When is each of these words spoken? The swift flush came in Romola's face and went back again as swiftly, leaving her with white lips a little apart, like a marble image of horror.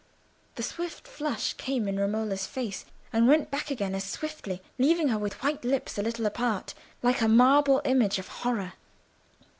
The 0.55 0.63
swift 0.63 1.07
flush 1.07 1.53
came 1.59 1.87
in 1.87 1.99
Romola's 1.99 2.47
face 2.47 2.85
and 3.13 3.27
went 3.27 3.51
back 3.51 3.69
again 3.69 3.93
as 3.93 4.03
swiftly, 4.03 4.59
leaving 4.79 5.09
her 5.09 5.19
with 5.19 5.43
white 5.43 5.63
lips 5.63 5.95
a 5.95 6.01
little 6.01 6.25
apart, 6.25 6.73
like 7.03 7.21
a 7.21 7.27
marble 7.27 7.83
image 7.85 8.17
of 8.17 8.27
horror. 8.27 8.73